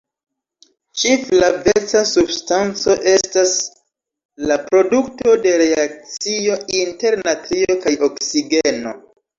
[1.01, 3.53] Ĉi-flaveca substanco estas
[4.53, 9.01] la produkto de reakcio inter natrio kaj oksigeno.